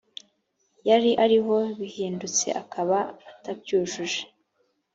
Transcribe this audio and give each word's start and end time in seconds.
yari 0.89 1.11
ariho 1.23 1.57
bihindutse 1.79 2.47
akaba 2.61 2.97
atabyujuje 3.31 4.21